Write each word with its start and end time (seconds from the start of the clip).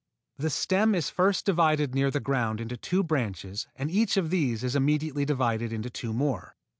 The 0.39 0.49
stem 0.49 0.95
is 0.95 1.11
first 1.11 1.45
divided 1.45 1.93
near 1.93 2.09
the 2.09 2.19
ground 2.19 2.59
into 2.59 2.75
two 2.75 3.03
branches 3.03 3.67
and 3.75 3.91
each 3.91 4.17
of 4.17 4.31
these 4.31 4.63
is 4.63 4.75
immediately 4.75 5.25
divided 5.25 5.71
into 5.71 5.91
two 5.91 6.11
more. 6.11 6.55